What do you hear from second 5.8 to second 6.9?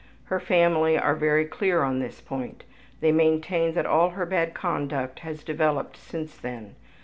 since then.